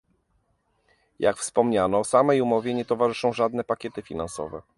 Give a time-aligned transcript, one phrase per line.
[1.19, 4.61] Jak wspomniano, samej umowie nie towarzyszą żadne pakiety finansowe